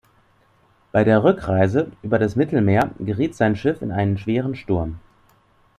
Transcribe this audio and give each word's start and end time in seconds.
Bei 0.91 1.03
der 1.03 1.23
Rückreise 1.23 1.91
über 2.01 2.17
das 2.17 2.35
Mittelmeer 2.35 2.89
geriet 2.97 3.35
sein 3.35 3.55
Schiff 3.55 3.83
in 3.83 3.91
einen 3.91 4.17
schweren 4.17 4.55
Sturm. 4.55 4.99